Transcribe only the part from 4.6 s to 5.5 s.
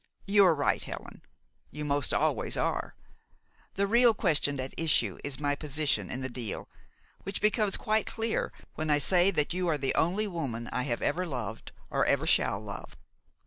issue is